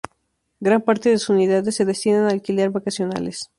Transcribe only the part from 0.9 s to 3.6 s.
de sus unidades se destinan a alquiler vacacionales.